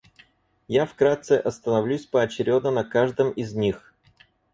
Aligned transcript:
Я 0.67 0.87
вкратце 0.87 1.33
остановлюсь 1.39 2.07
поочередно 2.07 2.71
на 2.71 2.83
каждом 2.83 3.29
из 3.33 3.53
них. 3.53 3.93